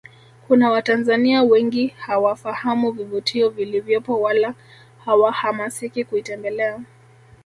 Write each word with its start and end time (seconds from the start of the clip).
Kuna 0.47 0.69
Watanzania 0.71 1.43
wengi 1.43 1.87
hawafahamu 1.87 2.91
vivutio 2.91 3.49
vilivyopo 3.49 4.21
wala 4.21 4.53
hawahamasiki 5.05 6.05
kuitembelea 6.05 6.81